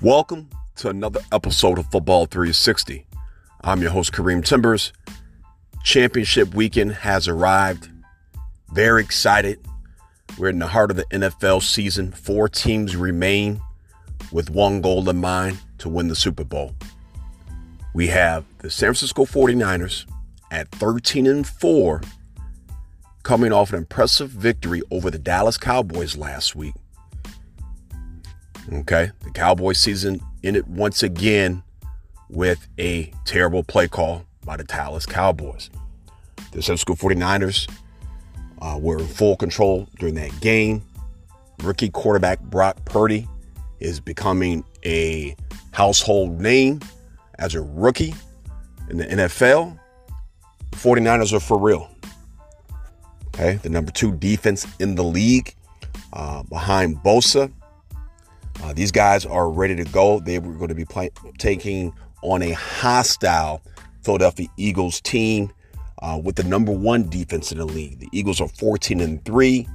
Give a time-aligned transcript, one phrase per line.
[0.00, 3.04] Welcome to another episode of Football 360.
[3.62, 4.92] I'm your host, Kareem Timbers.
[5.82, 7.88] Championship weekend has arrived.
[8.72, 9.58] Very excited.
[10.38, 12.12] We're in the heart of the NFL season.
[12.12, 13.60] Four teams remain
[14.30, 16.76] with one goal in mind to win the Super Bowl.
[17.92, 20.06] We have the San Francisco 49ers
[20.52, 22.02] at 13 and 4
[23.24, 26.74] coming off an impressive victory over the Dallas Cowboys last week.
[28.70, 31.62] Okay, the Cowboys season ended once again
[32.28, 35.70] with a terrible play call by the Dallas Cowboys.
[36.52, 37.70] The San Francisco 49ers
[38.60, 40.82] uh, were in full control during that game.
[41.62, 43.26] Rookie quarterback Brock Purdy
[43.80, 45.34] is becoming a
[45.72, 46.80] household name
[47.38, 48.14] as a rookie
[48.90, 49.78] in the NFL.
[50.72, 51.90] The 49ers are for real.
[53.28, 55.54] Okay, the number two defense in the league
[56.12, 57.50] uh, behind Bosa
[58.62, 60.20] uh, these guys are ready to go.
[60.20, 61.92] They were going to be play- taking
[62.22, 63.62] on a hostile
[64.02, 65.50] Philadelphia Eagles team
[66.02, 68.00] uh, with the number one defense in the league.
[68.00, 69.66] The Eagles are 14 and three.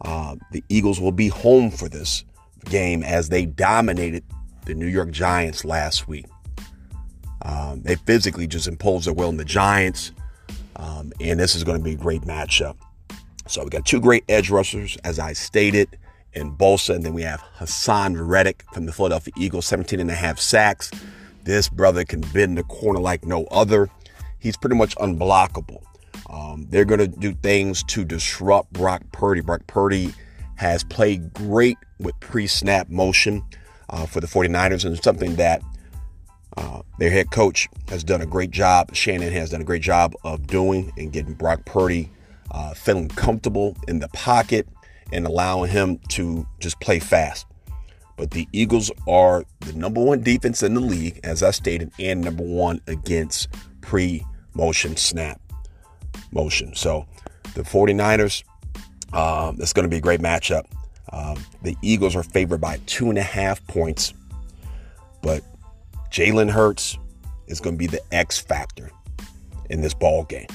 [0.00, 2.24] Uh, the Eagles will be home for this
[2.64, 4.24] game as they dominated
[4.66, 6.26] the New York Giants last week.
[7.42, 10.12] Um, they physically just imposed their will on the Giants,
[10.76, 12.76] um, and this is going to be a great matchup.
[13.46, 15.98] So we got two great edge rushers, as I stated
[16.34, 16.94] and Bosa.
[16.94, 20.90] And then we have Haason Reddick from the Philadelphia Eagles, 17 and a half sacks.
[21.44, 23.90] This brother can bend the corner like no other.
[24.38, 25.82] He's pretty much unblockable.
[26.30, 29.40] Um, they're going to do things to disrupt Brock Purdy.
[29.40, 30.14] Brock Purdy
[30.56, 33.42] has played great with pre snap motion
[33.90, 35.62] uh, for the 49ers, and something that
[36.56, 38.94] uh, their head coach has done a great job.
[38.94, 42.10] Shanahan has done a great job of doing and getting Brock Purdy
[42.50, 44.66] uh, feeling comfortable in the pocket
[45.14, 47.46] and allowing him to just play fast.
[48.16, 52.20] But the Eagles are the number one defense in the league, as I stated, and
[52.20, 53.48] number one against
[53.80, 54.24] pre
[54.54, 55.40] motion snap
[56.32, 56.74] motion.
[56.74, 57.06] So
[57.54, 58.44] the 49ers,
[59.12, 60.66] um, it's going to be a great matchup.
[61.12, 64.12] Um, the Eagles are favored by two and a half points,
[65.22, 65.42] but
[66.10, 66.98] Jalen Hurts
[67.46, 68.90] is going to be the X factor
[69.70, 70.48] in this ball game.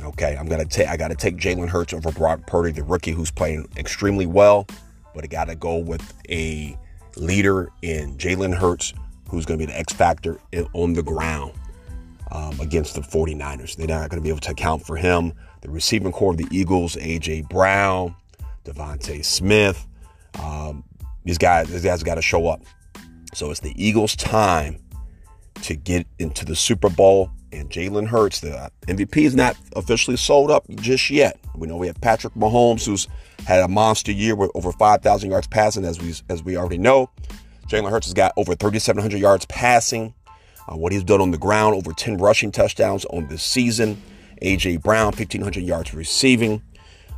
[0.00, 3.30] Okay, I'm gonna take I gotta take Jalen Hurts over Brock Purdy, the rookie who's
[3.30, 4.66] playing extremely well,
[5.14, 6.76] but I gotta go with a
[7.16, 8.94] leader in Jalen Hurts,
[9.28, 10.38] who's gonna be the X factor
[10.72, 11.52] on the ground
[12.30, 13.76] um, against the 49ers.
[13.76, 15.34] They're not gonna be able to account for him.
[15.60, 18.16] The receiving core of the Eagles, AJ Brown,
[18.64, 19.86] DeVonta Smith,
[20.42, 20.84] um,
[21.24, 22.62] these guys, these guys got to show up.
[23.34, 24.78] So it's the Eagles' time
[25.62, 28.40] to get into the Super Bowl and Jalen Hurts.
[28.40, 31.38] The MVP is not officially sold up just yet.
[31.54, 33.06] We know we have Patrick Mahomes, who's
[33.46, 37.10] had a monster year with over 5,000 yards passing, as we as we already know.
[37.68, 40.14] Jalen Hurts has got over 3,700 yards passing.
[40.68, 44.00] Uh, what he's done on the ground, over 10 rushing touchdowns on this season.
[44.40, 46.62] AJ Brown, 1,500 yards receiving.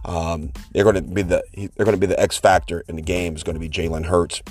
[0.05, 3.03] Um, they're going to be the they're going to be the X factor in the
[3.03, 3.35] game.
[3.35, 4.43] Is going to be Jalen Hurts.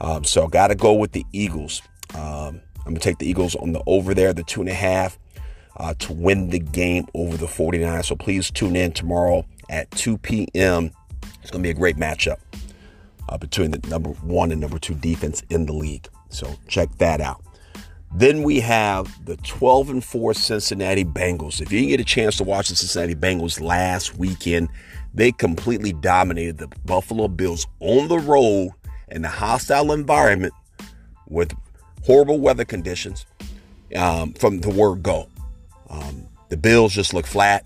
[0.00, 1.82] Um, so got to go with the Eagles.
[2.14, 4.74] Um, I'm going to take the Eagles on the over there, the two and a
[4.74, 5.18] half
[5.76, 8.06] uh, to win the game over the 49ers.
[8.06, 10.90] So please tune in tomorrow at 2 p.m.
[11.42, 12.38] It's going to be a great matchup
[13.28, 16.08] uh, between the number one and number two defense in the league.
[16.30, 17.42] So check that out.
[18.14, 21.60] Then we have the 12 and 4 Cincinnati Bengals.
[21.60, 24.68] If you didn't get a chance to watch the Cincinnati Bengals last weekend,
[25.12, 28.70] they completely dominated the Buffalo Bills on the road
[29.08, 30.54] in a hostile environment
[31.28, 31.54] with
[32.04, 33.26] horrible weather conditions
[33.96, 35.28] um, from the word go.
[36.48, 37.64] The Bills just look flat.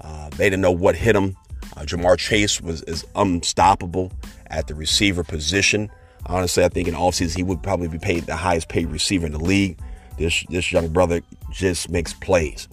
[0.00, 1.36] Uh, they didn't know what hit them.
[1.76, 4.12] Uh, Ja'Marr Chase was is unstoppable
[4.46, 5.90] at the receiver position.
[6.26, 9.32] Honestly, I think in offseason he would probably be paid the highest paid receiver in
[9.32, 9.78] the league.
[10.18, 12.68] This this young brother just makes plays.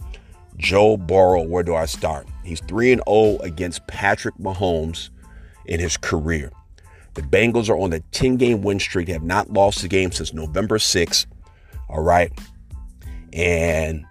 [0.57, 2.27] Joe Burrow, where do I start?
[2.43, 5.09] He's 3 and 0 against Patrick Mahomes
[5.66, 6.51] in his career.
[7.16, 10.34] The Bengals are on the 10 game win streak, have not lost a game since
[10.34, 11.25] November 6th.
[11.89, 12.31] All right.
[13.31, 14.05] And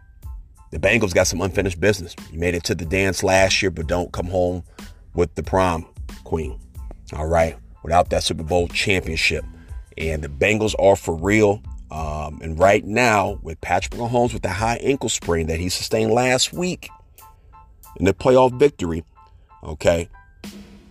[0.73, 2.17] the Bengals got some unfinished business.
[2.33, 4.65] You made it to the dance last year, but don't come home
[5.15, 5.87] with the prom
[6.25, 6.59] queen.
[7.13, 9.45] All right, without that Super Bowl championship.
[9.99, 11.63] And the Bengals are for real.
[11.91, 16.11] Um, and right now, with Patrick Mahomes with the high ankle sprain that he sustained
[16.11, 16.89] last week
[17.97, 19.05] in the playoff victory,
[19.63, 20.09] okay,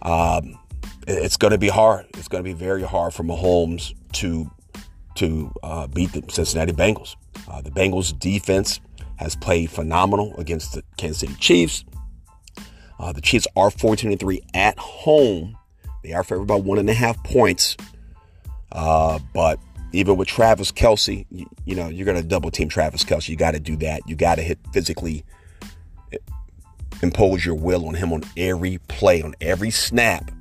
[0.03, 0.59] um,
[1.07, 2.05] it's going to be hard.
[2.19, 4.51] It's going to be very hard for Mahomes to
[5.15, 7.15] to uh, beat the Cincinnati Bengals.
[7.47, 8.79] Uh, the Bengals defense
[9.21, 11.83] has played phenomenal against the Kansas City Chiefs.
[12.99, 15.57] Uh, the Chiefs are 14 3 at home.
[16.03, 17.77] They are favored by one and a half points.
[18.71, 19.59] Uh, but
[19.91, 23.29] even with Travis Kelce, you, you know, you're going to double team Travis Kelce.
[23.29, 24.01] You got to do that.
[24.07, 25.25] You got to hit physically
[27.01, 30.31] impose your will on him on every play, on every snap,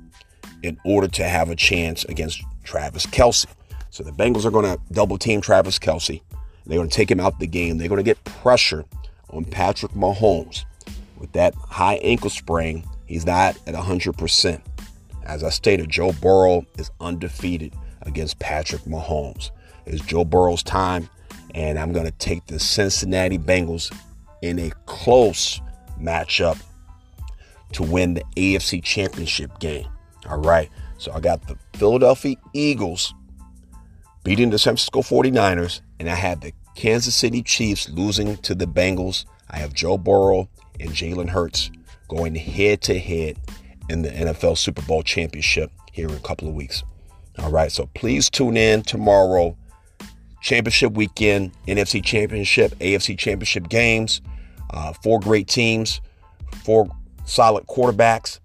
[0.63, 3.45] in order to have a chance against Travis Kelce.
[3.89, 6.21] So the Bengals are going to double team Travis Kelce.
[6.65, 7.77] They're going to take him out the game.
[7.77, 8.85] They're going to get pressure
[9.29, 10.65] on Patrick Mahomes.
[11.17, 14.61] With that high ankle sprain, he's not at 100%.
[15.23, 19.51] As I stated, Joe Burrow is undefeated against Patrick Mahomes.
[19.85, 21.09] It's Joe Burrow's time,
[21.53, 23.95] and I'm going to take the Cincinnati Bengals
[24.41, 25.61] in a close
[25.99, 26.59] matchup
[27.73, 29.87] to win the AFC Championship game.
[30.29, 30.69] All right.
[30.97, 33.13] So I got the Philadelphia Eagles
[34.23, 38.65] beating the San Francisco 49ers, and I have the Kansas City Chiefs losing to the
[38.65, 39.25] Bengals.
[39.51, 40.49] I have Joe Burrow
[40.79, 41.69] and Jalen Hurts
[42.07, 43.37] going head to head
[43.87, 46.83] in the NFL Super Bowl championship here in a couple of weeks.
[47.37, 49.55] All right, so please tune in tomorrow.
[50.41, 54.21] Championship weekend, NFC Championship, AFC Championship games.
[54.71, 56.01] Uh, four great teams,
[56.63, 56.89] four
[57.25, 58.39] solid quarterbacks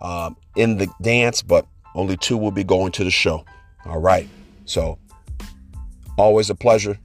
[0.00, 3.44] uh, in the dance, but only two will be going to the show.
[3.84, 4.28] All right,
[4.64, 4.98] so
[6.16, 6.98] always a pleasure.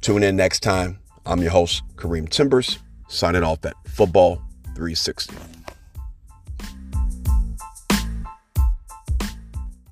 [0.00, 0.98] Tune in next time.
[1.24, 2.78] I'm your host, Kareem Timbers,
[3.08, 4.42] signing off at Football
[4.74, 5.61] 360.